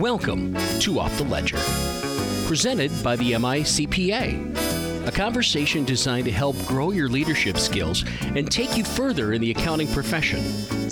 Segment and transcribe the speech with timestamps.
[0.00, 1.56] Welcome to Off the Ledger,
[2.46, 8.76] presented by the MICPA, a conversation designed to help grow your leadership skills and take
[8.76, 10.44] you further in the accounting profession.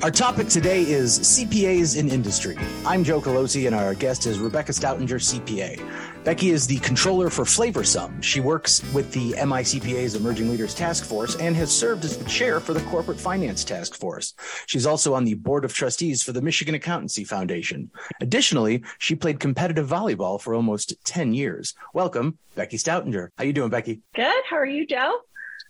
[0.03, 2.57] Our topic today is CPAs in industry.
[2.87, 5.79] I'm Joe Colosi, and our guest is Rebecca Stoutinger, CPA.
[6.25, 8.22] Becky is the controller for FlavorSum.
[8.22, 12.61] She works with the MICPA's Emerging Leaders Task Force and has served as the chair
[12.61, 14.32] for the Corporate Finance Task Force.
[14.64, 17.91] She's also on the board of trustees for the Michigan Accountancy Foundation.
[18.23, 21.74] Additionally, she played competitive volleyball for almost 10 years.
[21.92, 23.29] Welcome, Becky Stoutinger.
[23.37, 24.01] How are you doing, Becky?
[24.15, 24.45] Good.
[24.48, 25.18] How are you, Joe?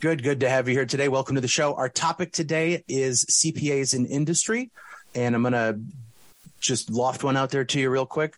[0.01, 1.09] Good, good to have you here today.
[1.09, 1.75] Welcome to the show.
[1.75, 4.71] Our topic today is CPAs in industry,
[5.17, 5.81] and I'm going to
[6.61, 8.37] just loft one out there to you real quick.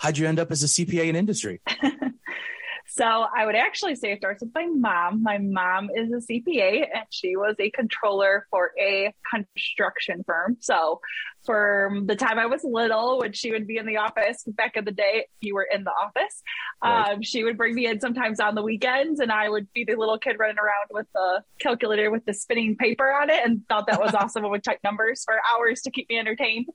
[0.00, 1.60] How'd you end up as a CPA in industry?
[2.86, 5.22] so I would actually say it starts with my mom.
[5.22, 10.56] My mom is a CPA and she was a controller for a construction firm.
[10.60, 11.00] So
[11.46, 14.84] for the time I was little, when she would be in the office back in
[14.84, 16.42] the day, if you were in the office.
[16.82, 17.12] Right.
[17.12, 19.94] Um, she would bring me in sometimes on the weekends, and I would be the
[19.94, 23.86] little kid running around with the calculator with the spinning paper on it, and thought
[23.86, 24.44] that was awesome.
[24.44, 26.66] I would type numbers for hours to keep me entertained.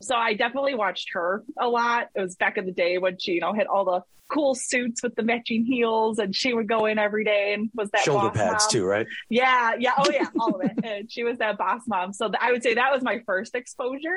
[0.00, 2.08] So I definitely watched her a lot.
[2.14, 5.02] It was back in the day when she, you know, had all the cool suits
[5.02, 8.30] with the matching heels and she would go in every day and was that shoulder
[8.30, 8.70] pads mom.
[8.70, 9.06] too, right?
[9.28, 9.72] Yeah.
[9.78, 9.92] Yeah.
[9.98, 10.26] Oh yeah.
[10.40, 10.72] All of it.
[10.84, 12.12] And she was that boss mom.
[12.12, 14.11] So I would say that was my first exposure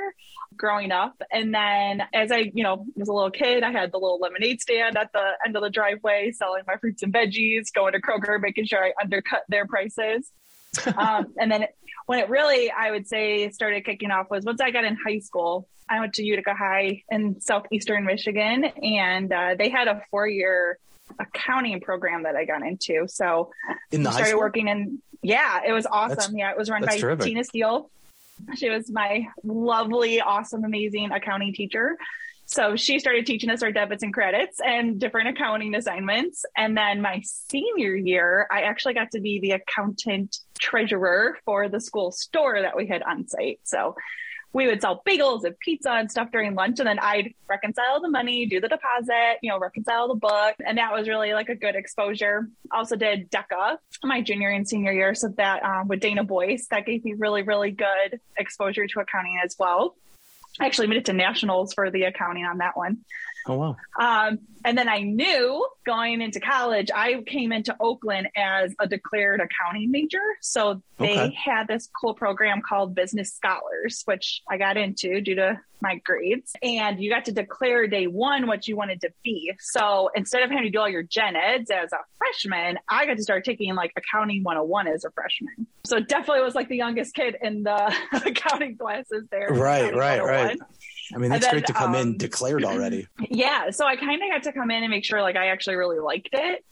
[0.58, 1.22] growing up.
[1.32, 4.62] And then as I, you know, was a little kid, I had the little lemonade
[4.62, 8.40] stand at the end of the driveway selling my fruits and veggies, going to Kroger,
[8.42, 10.32] making sure I undercut their prices.
[10.98, 11.66] um, and then
[12.06, 15.20] when it really, I would say, started kicking off was once I got in high
[15.20, 15.68] school.
[15.88, 20.80] I went to Utica High in southeastern Michigan, and uh, they had a four year
[21.20, 23.08] accounting program that I got into.
[23.08, 23.52] So
[23.92, 25.02] in the started working in.
[25.22, 26.18] Yeah, it was awesome.
[26.18, 27.26] That's, yeah, it was run by terrific.
[27.26, 27.90] Tina Steele.
[28.56, 31.98] She was my lovely, awesome, amazing accounting teacher.
[32.48, 36.46] So she started teaching us our debits and credits and different accounting assignments.
[36.56, 41.82] And then my senior year, I actually got to be the accountant treasurer for the
[41.82, 43.62] school store that we had on site.
[43.64, 43.96] So
[44.56, 46.80] we would sell bagels and pizza and stuff during lunch.
[46.80, 50.56] And then I'd reconcile the money, do the deposit, you know, reconcile the book.
[50.66, 52.48] And that was really like a good exposure.
[52.72, 55.14] Also did DECA my junior and senior year.
[55.14, 59.42] So that um, with Dana Boyce, that gave me really, really good exposure to accounting
[59.44, 59.98] as well.
[60.58, 63.00] I actually made it to nationals for the accounting on that one.
[63.48, 63.78] Oh, wow.
[64.00, 69.40] Um, and then I knew going into college, I came into Oakland as a declared
[69.40, 70.22] accounting major.
[70.42, 71.36] So they okay.
[71.36, 76.54] had this cool program called Business Scholars, which I got into due to my grades.
[76.64, 79.54] And you got to declare day one what you wanted to be.
[79.60, 83.18] So instead of having to do all your gen eds as a freshman, I got
[83.18, 85.68] to start taking like accounting 101 as a freshman.
[85.86, 87.96] So definitely was like the youngest kid in the
[88.26, 89.50] accounting classes there.
[89.52, 90.58] Right, right, right.
[91.14, 93.08] I mean, that's then, great to come um, in declared already.
[93.30, 93.70] Yeah.
[93.72, 96.00] So I kind of had to come in and make sure like I actually really
[96.00, 96.64] liked it.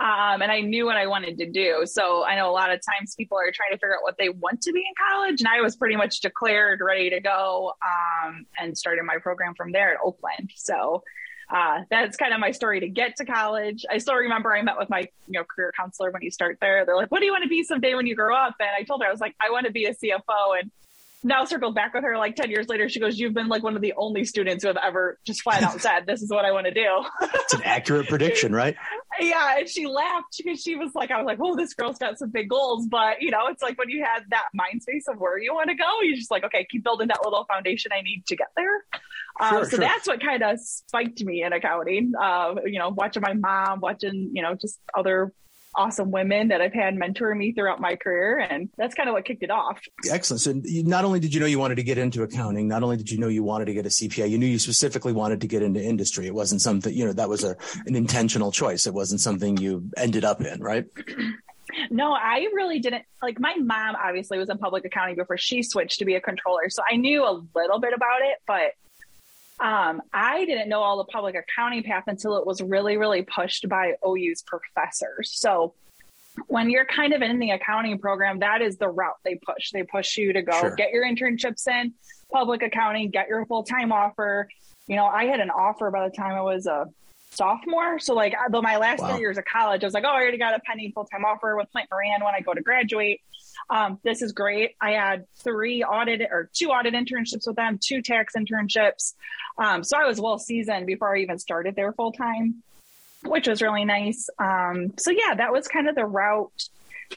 [0.00, 1.82] Um, and I knew what I wanted to do.
[1.84, 4.30] So I know a lot of times people are trying to figure out what they
[4.30, 5.40] want to be in college.
[5.40, 9.70] And I was pretty much declared ready to go um, and started my program from
[9.70, 10.50] there at Oakland.
[10.56, 11.02] So
[11.52, 13.84] uh, that's kind of my story to get to college.
[13.90, 16.86] I still remember I met with my you know career counselor when you start there.
[16.86, 18.84] They're like, "What do you want to be someday when you grow up?" And I
[18.84, 20.70] told her I was like, "I want to be a CFO." And
[21.24, 22.88] now circled back with her like 10 years later.
[22.88, 25.62] She goes, You've been like one of the only students who have ever just flat
[25.62, 27.04] out said, This is what I want to do.
[27.20, 28.76] it's an accurate prediction, right?
[29.20, 29.58] yeah.
[29.58, 32.30] And she laughed because she was like, I was like, Oh, this girl's got some
[32.30, 32.86] big goals.
[32.86, 35.68] But, you know, it's like when you have that mind space of where you want
[35.70, 38.48] to go, you're just like, Okay, keep building that little foundation I need to get
[38.56, 38.84] there.
[39.40, 39.78] Um, sure, so sure.
[39.80, 42.12] that's what kind of spiked me in accounting.
[42.20, 45.32] Uh, you know, watching my mom, watching, you know, just other
[45.74, 48.38] awesome women that I've had mentor me throughout my career.
[48.38, 49.80] And that's kind of what kicked it off.
[50.10, 50.40] Excellent.
[50.40, 53.10] So not only did you know you wanted to get into accounting, not only did
[53.10, 55.62] you know you wanted to get a CPA, you knew you specifically wanted to get
[55.62, 56.26] into industry.
[56.26, 57.56] It wasn't something, you know, that was a,
[57.86, 58.86] an intentional choice.
[58.86, 60.84] It wasn't something you ended up in, right?
[61.90, 63.04] No, I really didn't.
[63.22, 66.68] Like my mom obviously was in public accounting before she switched to be a controller.
[66.68, 68.72] So I knew a little bit about it, but
[69.62, 73.68] um, I didn't know all the public accounting path until it was really, really pushed
[73.68, 75.30] by OU's professors.
[75.38, 75.74] So
[76.48, 79.70] when you're kind of in the accounting program, that is the route they push.
[79.70, 80.74] They push you to go sure.
[80.74, 81.94] get your internships in
[82.32, 84.48] public accounting, get your full time offer.
[84.88, 86.86] You know, I had an offer by the time I was a
[87.32, 87.98] sophomore.
[87.98, 89.12] So like, though my last wow.
[89.12, 91.24] three years of college, I was like, oh, I already got a pending full time
[91.24, 93.20] offer with Plante Moran when I go to graduate.
[93.70, 94.72] Um, this is great.
[94.80, 99.14] I had three audit or two audit internships with them, two tax internships.
[99.58, 102.62] Um, so I was well seasoned before I even started there full time,
[103.24, 104.28] which was really nice.
[104.38, 106.68] Um, so yeah, that was kind of the route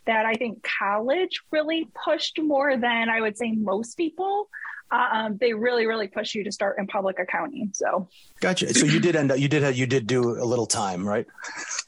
[0.05, 4.49] that I think college really pushed more than I would say most people.
[4.91, 7.71] Um, they really, really push you to start in public accounting.
[7.73, 8.07] So,
[8.39, 8.73] gotcha.
[8.73, 11.25] So you did end up, you did, you did do a little time, right?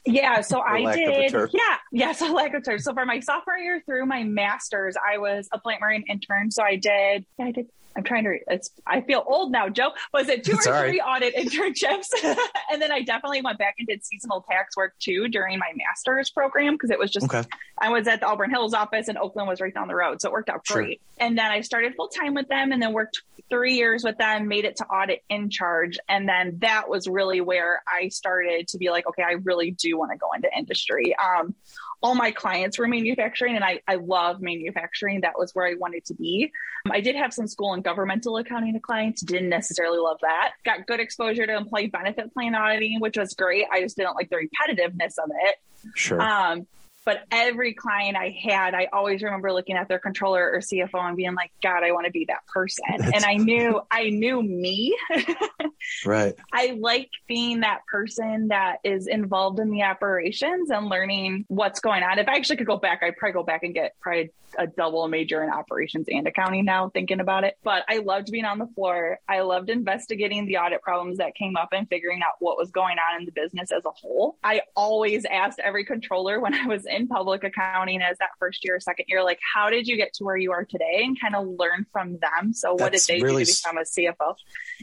[0.04, 0.40] Yeah.
[0.40, 1.32] So I did.
[1.32, 1.76] Yeah.
[1.92, 2.12] Yeah.
[2.18, 2.78] So lack of term.
[2.80, 6.50] So for my sophomore year through my master's, I was a Plante Moran intern.
[6.50, 7.66] So I did, I did
[7.98, 8.38] I'm trying to.
[8.46, 8.70] It's.
[8.86, 9.90] I feel old now, Joe.
[10.14, 12.06] Was it two or three audit internships?
[12.70, 16.30] and then I definitely went back and did seasonal tax work too during my master's
[16.30, 17.26] program because it was just.
[17.26, 17.42] Okay.
[17.76, 20.28] I was at the Auburn Hills office and Oakland was right down the road, so
[20.28, 20.76] it worked out sure.
[20.76, 21.00] great.
[21.18, 24.46] And then I started full time with them, and then worked three years with them.
[24.46, 28.78] Made it to audit in charge, and then that was really where I started to
[28.78, 31.16] be like, okay, I really do want to go into industry.
[31.16, 31.56] Um,
[32.02, 35.22] all my clients were manufacturing and I, I love manufacturing.
[35.22, 36.52] That was where I wanted to be.
[36.86, 40.52] Um, I did have some school and governmental accounting clients, didn't necessarily love that.
[40.64, 43.66] Got good exposure to employee benefit plan auditing, which was great.
[43.72, 45.56] I just didn't like the repetitiveness of it.
[45.94, 46.20] Sure.
[46.20, 46.66] Um,
[47.04, 51.16] but every client I had, I always remember looking at their controller or CFO and
[51.16, 52.84] being like, God, I want to be that person.
[52.98, 54.96] That's and I knew, I knew me.
[56.04, 56.34] right.
[56.52, 62.02] I like being that person that is involved in the operations and learning what's going
[62.02, 62.18] on.
[62.18, 65.06] If I actually could go back, I'd probably go back and get probably a double
[65.08, 67.56] major in operations and accounting now, thinking about it.
[67.62, 69.18] But I loved being on the floor.
[69.28, 72.96] I loved investigating the audit problems that came up and figuring out what was going
[72.98, 74.36] on in the business as a whole.
[74.42, 78.78] I always asked every controller when I was in public accounting as that first year,
[78.80, 81.46] second year, like how did you get to where you are today and kind of
[81.58, 82.52] learn from them?
[82.52, 84.34] So what did they really, do to become a CFO?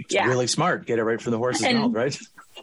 [0.10, 0.28] yeah.
[0.28, 0.86] really smart.
[0.86, 2.18] Get it right from the horse's and, mouth, right?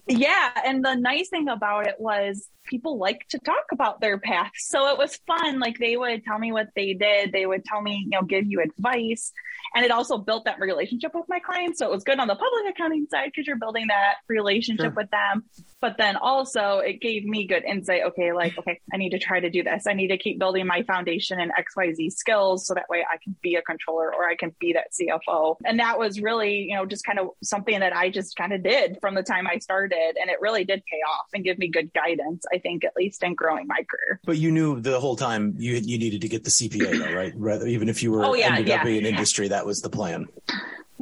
[0.06, 0.50] Yeah.
[0.64, 4.52] And the nice thing about it was people like to talk about their path.
[4.56, 5.58] So it was fun.
[5.58, 7.32] Like they would tell me what they did.
[7.32, 9.32] They would tell me, you know, give you advice.
[9.74, 11.78] And it also built that relationship with my clients.
[11.78, 14.94] So it was good on the public accounting side because you're building that relationship sure.
[14.94, 15.44] with them.
[15.80, 18.02] But then also it gave me good insight.
[18.08, 19.86] Okay, like, okay, I need to try to do this.
[19.86, 23.34] I need to keep building my foundation in XYZ skills so that way I can
[23.42, 25.56] be a controller or I can be that CFO.
[25.64, 28.62] And that was really, you know, just kind of something that I just kind of
[28.62, 29.81] did from the time I started.
[29.90, 33.22] And it really did pay off and give me good guidance, I think, at least
[33.22, 34.20] in growing my career.
[34.24, 37.32] But you knew the whole time you you needed to get the CPA though, right?
[37.36, 38.76] Rather, even if you were oh, yeah, ended yeah.
[38.76, 40.28] up being in industry, that was the plan.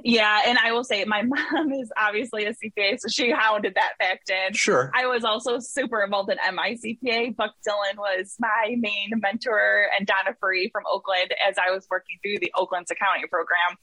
[0.05, 1.23] Yeah, and I will say my
[1.53, 4.55] mom is obviously a CPA, so she hounded that fact in.
[4.55, 4.91] Sure.
[4.95, 7.37] I was also super involved in MICPA.
[7.37, 12.19] Buck Dillon was my main mentor, and Donna Free from Oakland as I was working
[12.23, 13.77] through the Oakland's accounting program.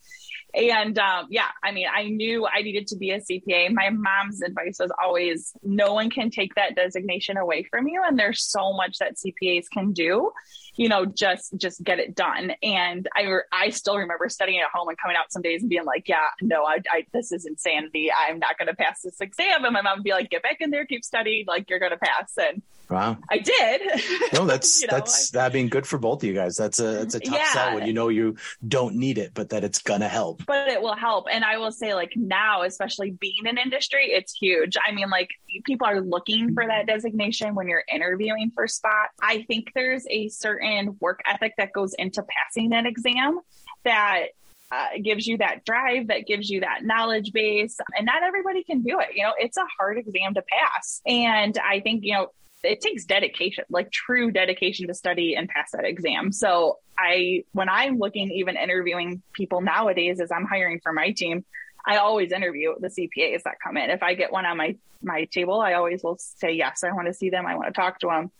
[0.57, 3.71] And um, yeah, I mean, I knew I needed to be a CPA.
[3.73, 8.01] My mom's advice was always no one can take that designation away from you.
[8.03, 10.31] And there's so much that CPAs can do
[10.77, 12.53] you know, just just get it done.
[12.63, 15.85] And I I still remember studying at home and coming out some days and being
[15.85, 18.11] like, yeah, no, I, I this is insanity.
[18.11, 19.65] I'm not going to pass this exam.
[19.65, 21.91] And my mom would be like, get back in there, keep studying, like you're going
[21.91, 22.31] to pass.
[22.37, 23.81] And wow, I did.
[24.33, 26.57] No, that's you know, that's I, that being good for both of you guys.
[26.57, 27.53] That's a it's a tough yeah.
[27.53, 28.35] sell when you know you
[28.67, 30.45] don't need it, but that it's gonna help.
[30.47, 31.25] But it will help.
[31.29, 34.77] And I will say, like now, especially being in industry, it's huge.
[34.83, 35.29] I mean, like
[35.65, 39.09] people are looking for that designation when you're interviewing for spot.
[39.21, 43.41] I think there's a certain work ethic that goes into passing that exam
[43.83, 44.27] that
[44.71, 47.77] uh, gives you that drive, that gives you that knowledge base.
[47.97, 49.09] And not everybody can do it.
[49.15, 51.01] You know, it's a hard exam to pass.
[51.05, 52.27] And I think, you know,
[52.67, 56.31] it takes dedication, like true dedication to study and pass that exam.
[56.31, 61.45] So I, when I'm looking, even interviewing people nowadays, as I'm hiring for my team,
[61.85, 63.89] I always interview the CPAs that come in.
[63.89, 66.83] If I get one on my my table, I always will say yes.
[66.83, 67.45] I want to see them.
[67.45, 68.31] I want to talk to them.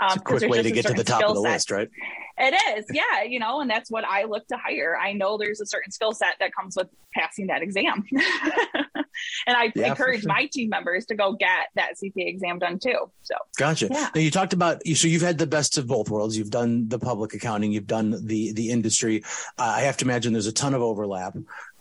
[0.00, 1.52] Um, it's a quick way to get to the top of the set.
[1.52, 1.90] list, right?
[2.38, 3.22] It is, yeah.
[3.22, 4.96] You know, and that's what I look to hire.
[4.96, 8.04] I know there's a certain skill set that comes with passing that exam,
[9.46, 10.28] and I yeah, encourage sure.
[10.28, 13.10] my team members to go get that CPA exam done too.
[13.22, 13.88] So, gotcha.
[13.90, 14.08] Yeah.
[14.14, 16.36] Now you talked about so you've had the best of both worlds.
[16.36, 19.22] You've done the public accounting, you've done the the industry.
[19.58, 21.36] Uh, I have to imagine there's a ton of overlap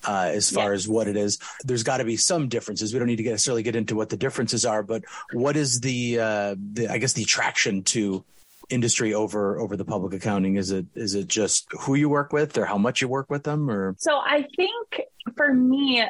[0.08, 0.76] uh, as far yeah.
[0.76, 1.40] as what it is.
[1.64, 2.94] There's got to be some differences.
[2.94, 6.20] We don't need to necessarily get into what the differences are, but what is the,
[6.20, 8.24] uh, the I guess the attraction to
[8.70, 10.56] industry over over the public accounting?
[10.56, 13.44] Is it is it just who you work with or how much you work with
[13.44, 13.96] them or?
[13.98, 15.02] So I think
[15.36, 16.04] for me,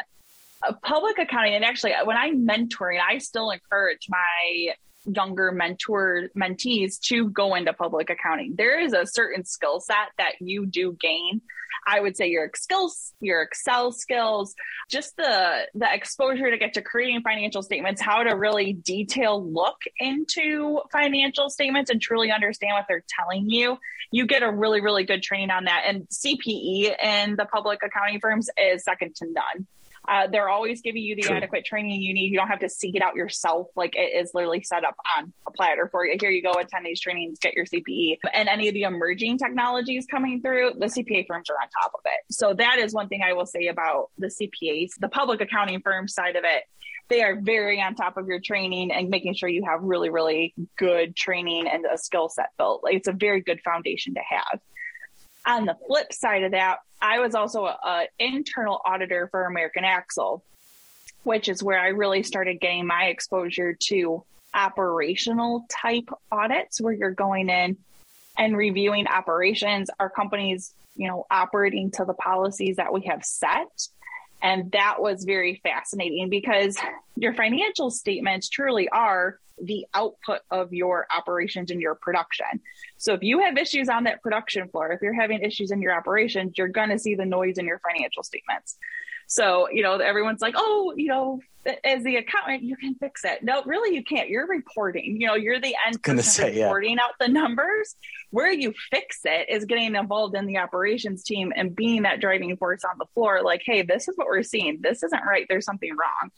[0.67, 4.73] Uh, public accounting and actually uh, when I'm mentoring, I still encourage my
[5.05, 8.55] younger mentor mentees to go into public accounting.
[8.57, 11.41] There is a certain skill set that you do gain
[11.85, 14.55] I would say your skills, your Excel skills,
[14.89, 19.77] just the the exposure to get to creating financial statements, how to really detail look
[19.99, 23.77] into financial statements and truly understand what they're telling you.
[24.11, 25.83] You get a really, really good training on that.
[25.87, 29.67] And CPE in the public accounting firms is second to none.
[30.07, 31.35] Uh, they're always giving you the True.
[31.35, 32.31] adequate training you need.
[32.31, 33.67] You don't have to seek it out yourself.
[33.75, 36.17] Like it is literally set up on a platter for you.
[36.19, 38.17] Here you go, attend these trainings, get your CPE.
[38.33, 42.01] And any of the emerging technologies coming through, the CPA firms are on top of
[42.05, 42.33] it.
[42.33, 46.07] So that is one thing I will say about the CPAs, the public accounting firm
[46.07, 46.63] side of it
[47.09, 50.53] they are very on top of your training and making sure you have really, really
[50.77, 52.83] good training and a skill set built.
[52.83, 54.59] Like it's a very good foundation to have.
[55.45, 60.43] On the flip side of that, I was also an internal auditor for American Axle,
[61.23, 64.23] which is where I really started getting my exposure to
[64.53, 67.77] operational type audits where you're going in
[68.37, 69.89] and reviewing operations.
[69.99, 73.87] Our companies, you know, operating to the policies that we have set.
[74.45, 76.77] And that was very fascinating because
[77.15, 82.45] your financial statements truly are the output of your operations and your production.
[82.97, 85.97] So if you have issues on that production floor, if you're having issues in your
[85.97, 88.77] operations, you're going to see the noise in your financial statements.
[89.27, 91.39] So, you know, everyone's like, oh, you know,
[91.83, 93.43] as the accountant, you can fix it.
[93.43, 94.29] No, really, you can't.
[94.29, 95.19] You're reporting.
[95.19, 97.03] You know, you're the end person say, reporting yeah.
[97.03, 97.95] out the numbers.
[98.29, 102.55] Where you fix it is getting involved in the operations team and being that driving
[102.57, 103.41] force on the floor.
[103.43, 104.79] Like, hey, this is what we're seeing.
[104.81, 105.45] This isn't right.
[105.49, 106.31] There's something wrong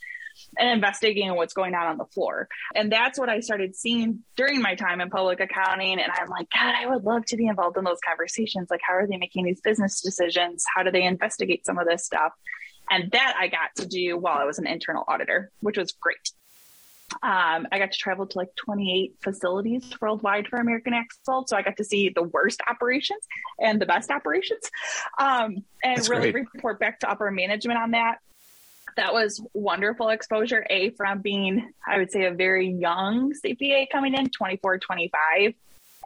[0.57, 2.47] and investigating what's going on on the floor.
[2.75, 5.99] And that's what I started seeing during my time in public accounting.
[5.99, 8.69] And I'm like, God, I would love to be involved in those conversations.
[8.69, 10.63] Like, how are they making these business decisions?
[10.75, 12.33] How do they investigate some of this stuff?
[12.89, 16.17] And that I got to do while I was an internal auditor, which was great.
[17.23, 21.47] Um, I got to travel to like 28 facilities worldwide for American Axle.
[21.47, 23.25] So I got to see the worst operations
[23.59, 24.69] and the best operations
[25.17, 26.47] um, and That's really great.
[26.53, 28.17] report back to upper management on that
[28.97, 30.65] that was wonderful exposure.
[30.69, 35.53] A, from being, I would say, a very young CPA coming in, 24, 25,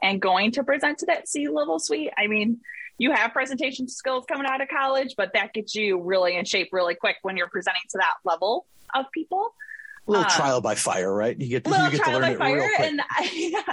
[0.04, 2.12] and going to present to that C level suite.
[2.18, 2.60] I mean,
[3.01, 6.70] you have presentation skills coming out of college, but that gets you really in shape
[6.72, 9.55] really quick when you're presenting to that level of people
[10.08, 11.39] a little um, trial by fire, right?
[11.39, 12.79] You get, you get to learn it fire, real quick.
[12.79, 13.63] And I,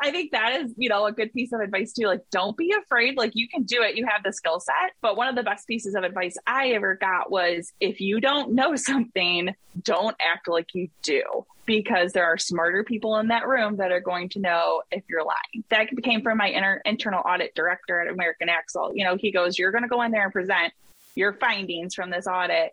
[0.00, 2.06] I think that is, you know, a good piece of advice too.
[2.06, 3.16] Like, don't be afraid.
[3.16, 3.96] Like, you can do it.
[3.96, 4.92] You have the skill set.
[5.02, 8.54] But one of the best pieces of advice I ever got was if you don't
[8.54, 11.22] know something, don't act like you do
[11.68, 15.22] because there are smarter people in that room that are going to know if you're
[15.22, 15.62] lying.
[15.68, 18.92] That came from my inter- internal audit director at American Axle.
[18.94, 20.72] You know, he goes, You're going to go in there and present
[21.14, 22.72] your findings from this audit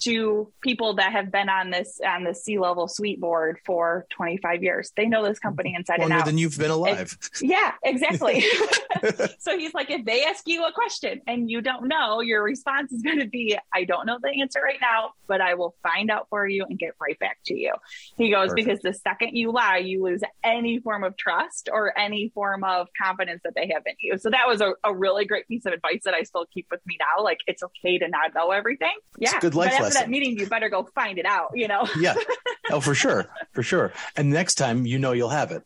[0.00, 4.62] to people that have been on this on the C level suite board for 25
[4.62, 4.92] years.
[4.96, 6.26] They know this company inside Longer and out.
[6.26, 7.16] than you've been alive.
[7.20, 8.44] It, yeah, exactly.
[9.38, 12.92] so he's like, if they ask you a question and you don't know, your response
[12.92, 16.10] is going to be, I don't know the answer right now, but I will find
[16.10, 17.74] out for you and get right back to you.
[18.16, 18.66] He goes, Perfect.
[18.66, 22.88] because the second you lie, you lose any form of trust or any form of
[23.00, 24.18] confidence that they have in you.
[24.18, 26.80] So that was a, a really great piece of advice that I still keep with
[26.86, 27.22] me now.
[27.22, 28.94] Like, it's okay to not know everything.
[29.18, 29.30] Yeah.
[29.30, 31.86] It's good life lesson that meeting, you better go find it out, you know?
[31.98, 32.14] yeah.
[32.72, 33.26] Oh, for sure.
[33.50, 33.92] For sure.
[34.16, 35.64] And next time, you know, you'll have it.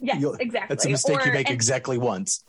[0.00, 0.66] Yeah, exactly.
[0.66, 2.42] That's a mistake or, you make and, exactly once.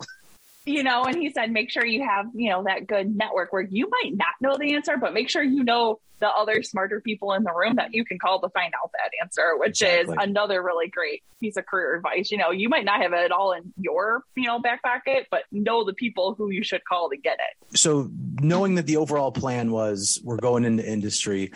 [0.65, 3.63] You know, and he said, make sure you have, you know, that good network where
[3.63, 7.33] you might not know the answer, but make sure you know the other smarter people
[7.33, 10.13] in the room that you can call to find out that answer, which exactly.
[10.13, 12.31] is another really great piece of career advice.
[12.31, 15.41] You know, you might not have it all in your, you know, back pocket, but
[15.51, 17.77] know the people who you should call to get it.
[17.77, 21.51] So knowing that the overall plan was we're going into industry,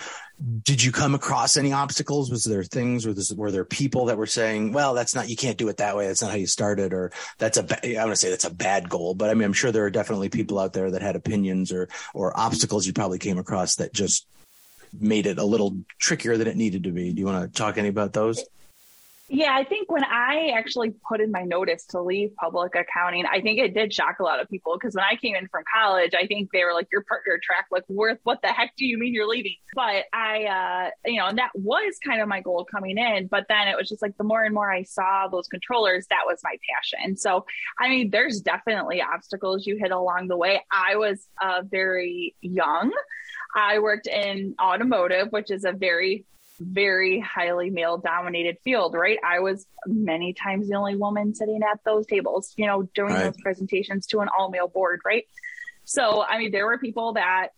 [0.63, 2.29] did you come across any obstacles?
[2.29, 5.58] Was there things, or were there people that were saying, "Well, that's not, you can't
[5.58, 6.08] do it that way.
[6.08, 8.88] That's not how you started," or "That's a, I want to say that's a bad
[8.88, 11.72] goal." But I mean, I'm sure there are definitely people out there that had opinions
[11.72, 14.27] or or obstacles you probably came across that just
[15.00, 17.13] made it a little trickier than it needed to be.
[17.13, 18.44] Do you want to talk any about those?
[19.29, 23.41] Yeah, I think when I actually put in my notice to leave public accounting, I
[23.41, 26.13] think it did shock a lot of people because when I came in from college,
[26.17, 28.98] I think they were like, "Your partner track, like, worth what the heck do you
[28.98, 32.65] mean you're leaving?" But I, uh, you know, and that was kind of my goal
[32.72, 33.27] coming in.
[33.27, 36.24] But then it was just like the more and more I saw those controllers, that
[36.25, 37.17] was my passion.
[37.17, 37.46] So,
[37.79, 40.62] I mean, there's definitely obstacles you hit along the way.
[40.72, 42.93] I was uh, very young.
[43.53, 46.25] I worked in automotive, which is a very
[46.59, 49.19] very highly male dominated field, right?
[49.25, 53.23] I was many times the only woman sitting at those tables, you know, doing right.
[53.25, 55.25] those presentations to an all male board, right?
[55.85, 57.49] So, I mean, there were people that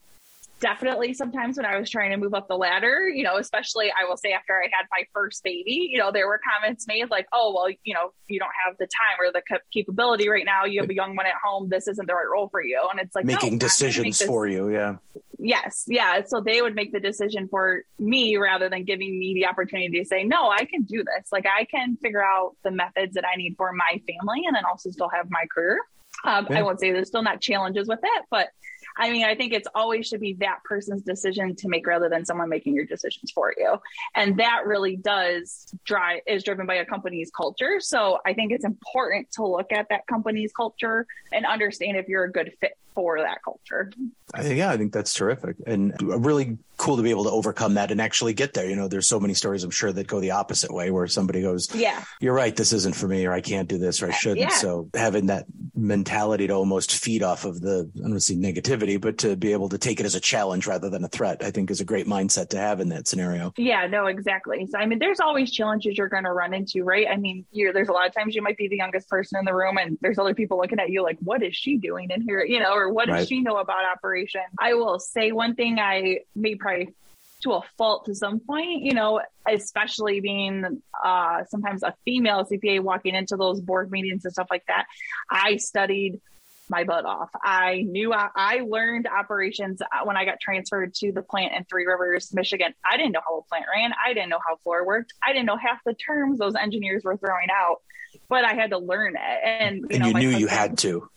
[0.60, 4.08] definitely sometimes when I was trying to move up the ladder, you know, especially I
[4.08, 7.26] will say after I had my first baby, you know, there were comments made like,
[7.32, 10.64] oh, well, you know, you don't have the time or the capability right now.
[10.64, 11.68] You have a young one at home.
[11.68, 12.86] This isn't the right role for you.
[12.90, 14.70] And it's like making no, decisions make for you.
[14.70, 14.96] Yeah.
[15.38, 15.84] Yes.
[15.88, 16.22] Yeah.
[16.26, 20.04] So they would make the decision for me rather than giving me the opportunity to
[20.04, 21.28] say, no, I can do this.
[21.32, 24.64] Like I can figure out the methods that I need for my family and then
[24.66, 25.78] also still have my career.
[26.24, 26.58] Um, yeah.
[26.58, 28.48] I won't say there's still not challenges with it, but
[28.96, 32.24] I mean, I think it's always should be that person's decision to make rather than
[32.24, 33.76] someone making your decisions for you.
[34.14, 37.80] And that really does drive is driven by a company's culture.
[37.80, 42.24] So I think it's important to look at that company's culture and understand if you're
[42.24, 43.90] a good fit for that culture.
[44.32, 47.74] I think, yeah, I think that's terrific and really cool to be able to overcome
[47.74, 48.68] that and actually get there.
[48.68, 51.42] You know, there's so many stories I'm sure that go the opposite way where somebody
[51.42, 54.12] goes, Yeah, you're right, this isn't for me, or I can't do this, or I
[54.12, 54.40] shouldn't.
[54.40, 54.48] Yeah.
[54.48, 55.44] So having that
[55.74, 59.68] mentality to almost feed off of the, I don't say negativity, but to be able
[59.70, 62.06] to take it as a challenge rather than a threat, I think is a great
[62.06, 63.52] mindset to have in that scenario.
[63.58, 64.66] Yeah, no, exactly.
[64.66, 67.06] So, I mean, there's always challenges you're going to run into, right?
[67.10, 69.44] I mean, you're, there's a lot of times you might be the youngest person in
[69.44, 72.22] the room and there's other people looking at you like, what is she doing in
[72.22, 72.42] here?
[72.42, 74.42] You know, or what does she know about operation?
[74.58, 76.94] I will say one thing I may probably
[77.42, 82.80] to a fault to some point, you know, especially being uh, sometimes a female CPA
[82.80, 84.86] walking into those board meetings and stuff like that.
[85.30, 86.20] I studied
[86.68, 87.30] my butt off.
[87.42, 91.84] I knew I, I learned operations when I got transferred to the plant in Three
[91.84, 92.72] Rivers, Michigan.
[92.88, 93.92] I didn't know how a plant ran.
[94.04, 95.12] I didn't know how floor worked.
[95.26, 97.78] I didn't know half the terms those engineers were throwing out,
[98.28, 99.40] but I had to learn it.
[99.44, 101.08] And you, And know, you knew you had to.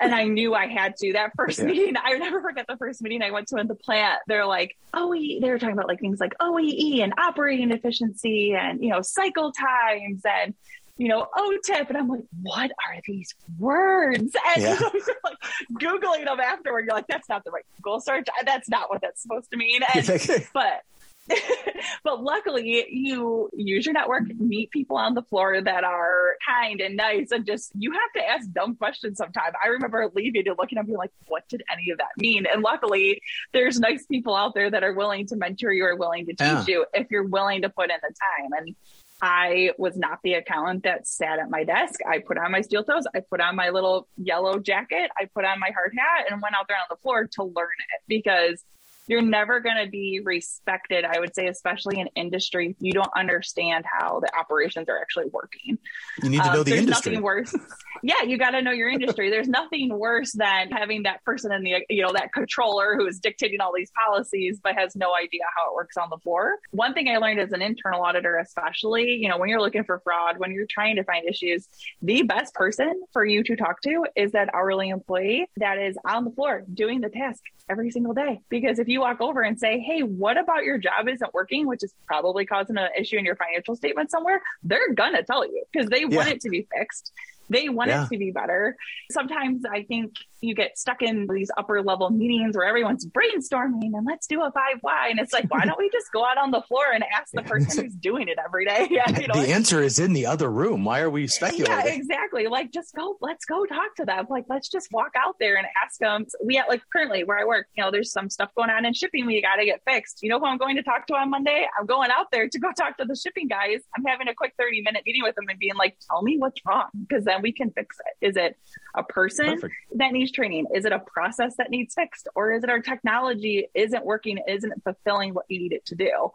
[0.00, 1.12] and I knew I had to.
[1.12, 1.66] That first Yeah.
[1.66, 4.18] meeting, I never forget the first meeting I went to in the plant.
[4.26, 7.70] They're like, oh, OEE, they were talking about like things like oh, OEE and operating
[7.70, 10.54] efficiency and, you know, cycle times and,
[10.96, 11.88] you know, OTIP.
[11.88, 14.34] And I'm like, what are these words?
[14.56, 14.74] And Yeah.
[14.78, 15.36] so you're like
[15.80, 16.84] Googling them afterward.
[16.86, 18.26] You're like, that's not the right Google search.
[18.44, 19.82] That's not what that's supposed to mean.
[19.94, 20.04] And
[20.52, 20.82] but
[22.04, 26.96] but luckily you use your network meet people on the floor that are kind and
[26.96, 30.78] nice and just you have to ask dumb questions sometimes i remember leaving and looking
[30.78, 33.20] and being like what did any of that mean and luckily
[33.52, 36.38] there's nice people out there that are willing to mentor you or willing to teach
[36.40, 36.64] Yeah.
[36.66, 38.74] you if you're willing to put in the time and
[39.22, 42.00] I was not the accountant that sat at my desk.
[42.10, 43.04] I put on my steel toes.
[43.14, 45.10] I put on my little yellow jacket.
[45.18, 47.68] I put on my hard hat and went out there on the floor to learn
[47.94, 48.64] it because
[49.10, 53.10] you're never going to be respected, I would say, especially in industry, if you don't
[53.16, 55.78] understand how the operations are actually working.
[56.22, 56.76] You need to Um, know the industry.
[56.76, 57.12] there's industry.
[57.12, 57.54] Nothing worse.
[58.02, 59.28] yeah, you got to know your industry.
[59.30, 63.18] There's nothing worse than having that person in the, you know, that controller who is
[63.18, 66.56] dictating all these policies but has no idea how it works on the floor.
[66.70, 70.00] One thing I learned as an internal auditor, especially, you know, when you're looking for
[70.04, 71.68] fraud, when you're trying to find issues,
[72.00, 76.24] the best person for you to talk to is that hourly employee that is on
[76.24, 78.40] the floor doing the task every single day.
[78.48, 81.82] Because if you walk over and say, Hey, what about your job isn't working, which
[81.82, 85.88] is probably causing an issue in your financial statement somewhere, they're gonna tell you because
[85.88, 87.12] they want it to be fixed.
[87.50, 88.04] They want Yeah.
[88.06, 88.76] it to be better.
[89.10, 94.06] Sometimes I think you get stuck in these upper level meetings where everyone's brainstorming and
[94.06, 95.08] let's do a five why.
[95.08, 97.42] And it's like, why don't we just go out on the floor and ask the
[97.52, 98.86] person who's doing it every day?
[98.90, 100.84] Yeah, you know, the answer is in the other room.
[100.84, 101.66] Why are we speculating?
[101.86, 102.46] yeah, exactly.
[102.48, 103.16] Like, just go.
[103.20, 104.26] Let's go talk to them.
[104.30, 106.24] Like, let's just walk out there and ask them.
[106.44, 107.66] We at like currently where I work.
[107.76, 109.26] You know, there's some stuff going on in shipping.
[109.26, 110.22] We got to get fixed.
[110.22, 111.66] You know who I'm going to talk to on Monday?
[111.78, 113.80] I'm going out there to go talk to the shipping guys.
[113.96, 116.60] I'm having a quick 30 minute meeting with them and being like, tell me what's
[116.66, 118.26] wrong because then we can fix it.
[118.26, 118.56] Is it
[118.94, 119.74] a person Perfect.
[119.96, 120.66] that needs training?
[120.74, 124.38] Is it a process that needs fixed, or is it our technology isn't working?
[124.46, 126.30] Isn't fulfilling what you need it to do?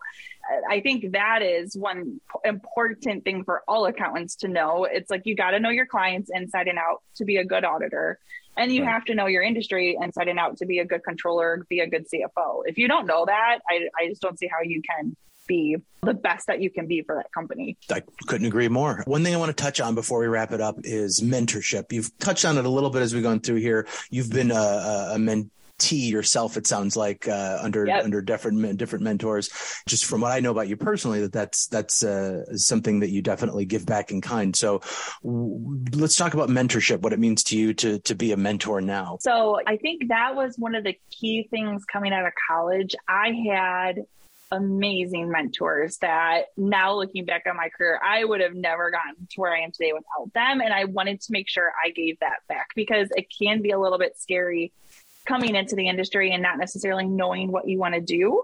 [0.69, 4.85] I think that is one important thing for all accountants to know.
[4.85, 7.63] It's like you got to know your clients inside and out to be a good
[7.65, 8.19] auditor.
[8.57, 8.91] And you Right.
[8.93, 11.87] have to know your industry inside and out to be a good controller, be a
[11.87, 12.61] good CFO.
[12.65, 15.15] If you don't know that, I, I just don't see how you can
[15.47, 17.77] be the best that you can be for that company.
[17.91, 19.03] I couldn't agree more.
[19.05, 21.91] One thing I want to touch on before we wrap it up is mentorship.
[21.91, 23.87] You've touched on it a little bit as we've gone through here.
[24.09, 26.55] You've been a, a, a mentee yourself.
[26.55, 28.03] It sounds like uh, under Yep.
[28.05, 29.49] under different different mentors.
[29.87, 33.21] Just from what I know about you personally, that that's that's uh, something that you
[33.21, 34.55] definitely give back in kind.
[34.55, 34.81] So
[35.23, 37.01] w- let's talk about mentorship.
[37.01, 39.17] What it means to you to to be a mentor now.
[39.21, 42.95] So I think that was one of the key things coming out of college.
[43.09, 44.05] I had
[44.51, 49.41] amazing mentors that now looking back on my career, I would have never gotten to
[49.41, 50.61] where I am today without them.
[50.61, 53.79] And I wanted to make sure I gave that back because it can be a
[53.79, 54.71] little bit scary
[55.25, 58.43] coming into the industry and not necessarily knowing what you want to do.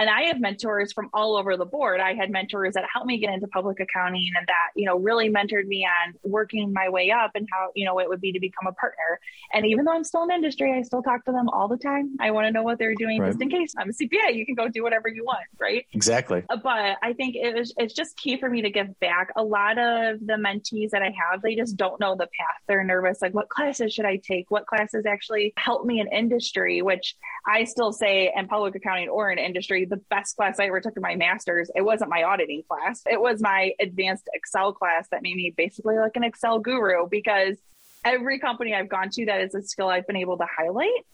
[0.00, 2.00] And I have mentors from all over the board.
[2.00, 5.28] I had mentors that helped me get into public accounting and that, you know, really
[5.28, 8.40] mentored me on working my way up and how, you know, it would be to
[8.40, 9.20] become a partner.
[9.52, 12.16] And even though I'm still in industry, I still talk to them all the time.
[12.18, 13.28] I want to know what they're doing Right.
[13.28, 14.34] just in case I'm a CPA.
[14.34, 15.84] You can go do whatever you want, right?
[15.92, 16.44] Exactly.
[16.48, 19.28] Uh, but I think it was, it's just key for me to give back.
[19.36, 22.62] A lot of the mentees that I have, they just don't know the path.
[22.68, 23.20] They're nervous.
[23.20, 24.50] Like, what classes should I take?
[24.50, 26.80] What classes actually help me in industry?
[26.80, 30.80] Which I still say in public accounting or in industry, the best class I ever
[30.80, 33.02] took in my master's, it wasn't my auditing class.
[33.06, 37.58] It was my advanced Excel class that made me basically like an Excel guru because
[38.04, 41.04] every company I've gone to, that is a skill I've been able to highlight.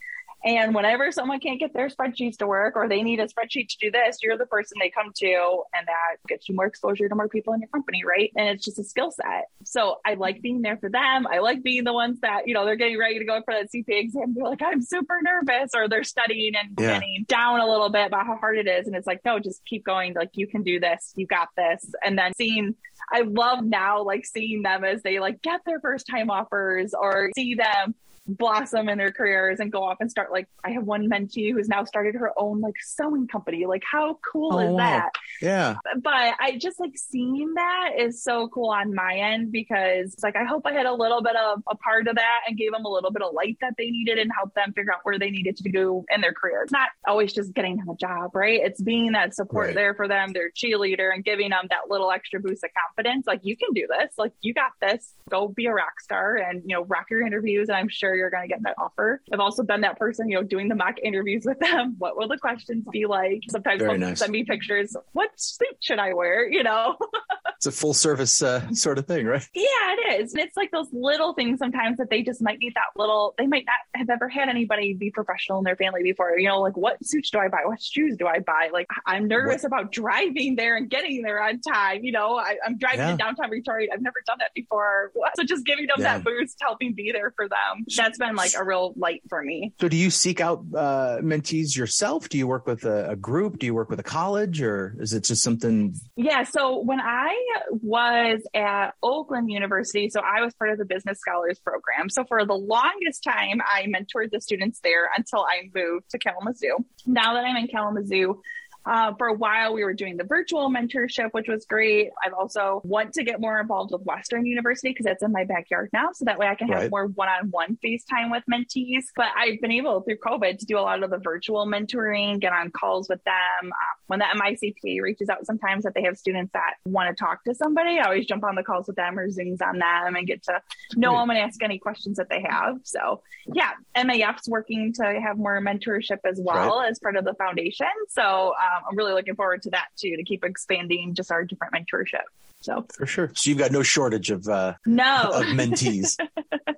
[0.44, 3.76] And whenever someone can't get their spreadsheets to work or they need a spreadsheet to
[3.80, 7.14] do this, you're the person they come to, and that gets you more exposure to
[7.14, 8.30] more people in your company, right?
[8.36, 9.46] And it's just a skill set.
[9.64, 11.26] So I like being there for them.
[11.26, 13.72] I like being the ones that, you know, they're getting ready to go for that
[13.74, 14.34] CPA exam.
[14.34, 16.94] They're like, I'm super nervous, or they're studying and yeah.
[16.94, 18.86] getting down a little bit about how hard it is.
[18.86, 20.14] And it's like, no, just keep going.
[20.14, 21.12] Like, you can do this.
[21.16, 21.90] You got this.
[22.04, 22.76] And then seeing,
[23.12, 27.30] I love now, like seeing them as they like get their first time offers or
[27.34, 27.94] see them
[28.28, 31.68] blossom in their careers and go off and start like I have one mentee who's
[31.68, 33.66] now started her own like sewing company.
[33.66, 34.76] Like how cool oh, is wow.
[34.76, 35.10] that?
[35.40, 35.76] Yeah.
[36.02, 40.44] But I just like seeing that is so cool on my end because like I
[40.44, 42.90] hope I had a little bit of a part of that and gave them a
[42.90, 45.56] little bit of light that they needed and help them figure out where they needed
[45.58, 46.62] to go in their career.
[46.62, 48.60] It's not always just getting them a job, right?
[48.62, 49.74] It's being that support right.
[49.74, 53.26] there for them, their cheerleader and giving them that little extra boost of confidence.
[53.26, 54.14] Like you can do this.
[54.18, 55.12] Like you got this.
[55.30, 58.30] Go be a rock star and you know rock your interviews and I'm sure you're
[58.30, 59.20] going to get that offer.
[59.32, 61.96] I've also been that person, you know, doing the mock interviews with them.
[61.98, 63.42] What will the questions be like?
[63.48, 64.18] Sometimes they'll nice.
[64.18, 64.96] send me pictures.
[65.12, 66.48] What suit should I wear?
[66.48, 66.96] You know,
[67.56, 69.46] it's a full service uh, sort of thing, right?
[69.54, 70.34] Yeah, it is.
[70.34, 73.46] And it's like those little things sometimes that they just might need that little, they
[73.46, 76.38] might not have ever had anybody be professional in their family before.
[76.38, 77.62] You know, like what suits do I buy?
[77.64, 78.70] What shoes do I buy?
[78.72, 79.66] Like I'm nervous what?
[79.66, 82.04] about driving there and getting there on time.
[82.04, 83.10] You know, I, am driving yeah.
[83.12, 83.88] to downtown Detroit.
[83.92, 85.12] I've never done that before.
[85.36, 86.18] So just giving them yeah.
[86.18, 87.84] that boost, helping be there for them.
[87.96, 89.72] That's been like a real light for me.
[89.80, 92.28] So do you seek out uh, mentees yourself?
[92.28, 93.58] Do you work with a, a group?
[93.58, 95.94] Do you work with a college or is it just something?
[96.16, 96.44] Yeah.
[96.44, 101.58] So when I was at Oakland University, so I was part of the Business Scholars
[101.58, 102.08] Program.
[102.08, 106.84] So for the longest time, I mentored the students there until I moved to Kalamazoo.
[107.06, 108.40] Now that I'm in Kalamazoo,
[108.86, 112.10] uh, for a while, we were doing the virtual mentorship, which was great.
[112.24, 115.90] I've also want to get more involved with Western University because it's in my backyard
[115.92, 116.90] now, so that way I can have right.
[116.90, 119.06] more one-on-one FaceTime with mentees.
[119.16, 122.52] But I've been able through COVID to do a lot of the virtual mentoring, get
[122.52, 123.72] on calls with them.
[123.72, 127.42] Uh, when the MICPA reaches out, sometimes that they have students that want to talk
[127.44, 130.26] to somebody, I always jump on the calls with them or zooms on them and
[130.26, 130.60] get to
[130.96, 132.78] know them and ask any questions that they have.
[132.84, 136.90] So yeah, MAF's working to have more mentorship as well right.
[136.90, 137.86] as part of the foundation.
[138.10, 138.54] So.
[138.56, 141.74] Um, um, I'm really looking forward to that too, to keep expanding just our different
[141.74, 142.24] mentorship.
[142.60, 143.30] So for sure.
[143.34, 146.18] So you've got no shortage of uh, no of mentees.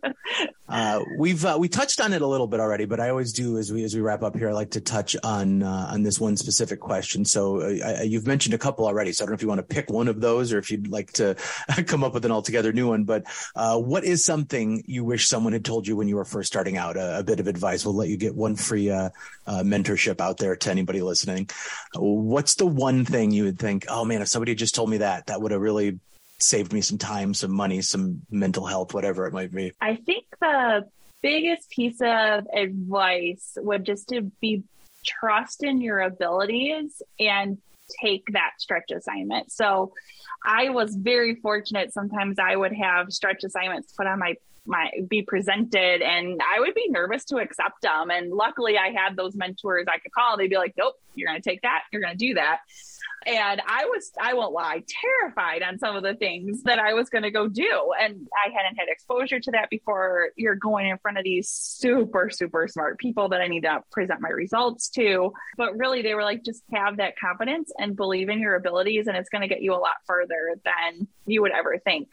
[0.68, 3.58] uh, we've uh, we touched on it a little bit already, but I always do
[3.58, 4.48] as we as we wrap up here.
[4.50, 7.17] I like to touch on uh, on this one specific question.
[7.24, 9.12] So uh, you've mentioned a couple already.
[9.12, 10.88] So I don't know if you want to pick one of those or if you'd
[10.88, 11.36] like to
[11.86, 13.04] come up with an altogether new one.
[13.04, 16.48] But uh, what is something you wish someone had told you when you were first
[16.48, 16.96] starting out?
[16.96, 17.84] A, a bit of advice.
[17.84, 18.86] We'll let you get one free
[19.46, 21.48] mentorship out there to anybody listening.
[21.94, 23.86] What's the one thing you would think?
[23.88, 25.98] Oh man, if somebody just told me that, that would have really
[26.38, 29.72] saved me some time, some money, some mental health, whatever it might be.
[29.80, 30.88] I think the
[31.22, 34.62] biggest piece of advice would just to be
[35.20, 37.58] trust in your abilities and
[38.02, 39.50] take that stretch assignment.
[39.50, 39.92] So
[40.44, 41.92] I was very fortunate.
[41.92, 44.34] Sometimes I would have stretch assignments put on my
[44.68, 48.10] my be presented and I would be nervous to accept them.
[48.10, 50.36] And luckily I had those mentors I could call.
[50.36, 52.60] They'd be like, Nope, you're gonna take that, you're gonna do that.
[53.26, 57.10] And I was, I won't lie, terrified on some of the things that I was
[57.10, 57.92] going to go do.
[58.00, 60.30] And I hadn't had exposure to that before.
[60.36, 64.20] You're going in front of these super, super smart people that I need to present
[64.20, 65.32] my results to.
[65.56, 69.16] But really, they were like, just have that confidence and believe in your abilities, and
[69.16, 72.08] it's going to get you a lot further than you would ever think.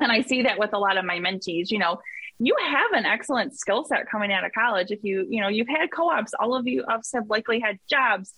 [0.00, 2.00] And I see that with a lot of my mentees, you know,
[2.38, 4.90] you have an excellent skill set coming out of college.
[4.90, 8.32] If you, you know, you've had co-ops, all of you have likely had jobs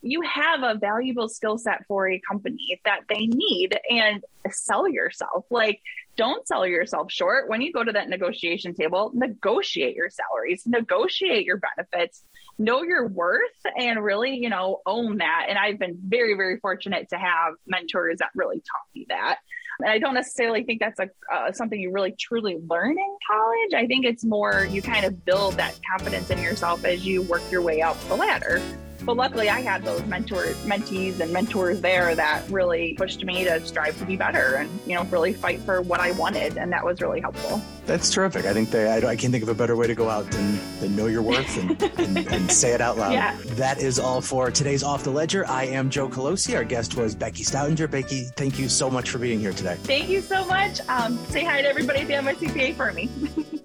[0.00, 5.44] you have a valuable skill set for a company that they need and sell yourself.
[5.50, 5.80] Like,
[6.16, 7.48] don't sell yourself short.
[7.48, 12.22] When you go to that negotiation table, negotiate your salaries, negotiate your benefits,
[12.58, 13.42] know your worth,
[13.76, 15.46] and really, you know, own that.
[15.48, 19.38] And I've been very, very fortunate to have mentors that really taught me that.
[19.80, 23.74] And I don't necessarily think that's a uh, something you really truly learn in college.
[23.74, 27.42] I think it's more you kind of build that confidence in yourself as you work
[27.50, 28.60] your way up the ladder.
[29.08, 33.64] But luckily, I had those mentors, mentees, and mentors there that really pushed me to
[33.64, 36.84] strive to be better and you know really fight for what I wanted, and that
[36.84, 37.62] was really helpful.
[37.86, 38.44] That's terrific.
[38.44, 40.60] I think they, I, I can't think of a better way to go out than,
[40.80, 43.14] than know your worth and, and, and say it out loud.
[43.14, 43.34] Yeah.
[43.54, 45.46] That is all for today's Off the Ledger.
[45.48, 46.54] I am Joe Colosi.
[46.54, 47.90] Our guest was Becky Stoutinger.
[47.90, 49.76] Becky, thank you so much for being here today.
[49.84, 50.86] Thank you so much.
[50.90, 53.08] Um, say hi to everybody at the MICPA for me.